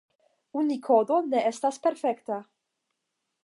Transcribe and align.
Unikodo 0.61 1.19
ne 1.33 1.43
estas 1.51 1.79
perfekta. 1.87 2.41